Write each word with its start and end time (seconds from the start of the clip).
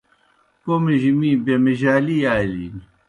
کوْمِجیْ 0.63 1.11
می 1.19 1.31
بِمجَالِی 1.45 2.17
آلِن۔ 2.35 2.75